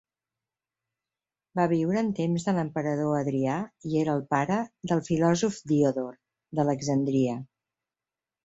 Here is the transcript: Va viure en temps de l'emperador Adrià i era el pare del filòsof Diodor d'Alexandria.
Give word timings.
Va 1.59 1.65
viure 1.73 1.99
en 2.05 2.09
temps 2.21 2.47
de 2.47 2.55
l'emperador 2.59 3.13
Adrià 3.19 3.59
i 3.91 4.01
era 4.05 4.15
el 4.21 4.25
pare 4.33 4.57
del 4.93 5.05
filòsof 5.11 5.61
Diodor 5.73 6.19
d'Alexandria. 6.61 7.41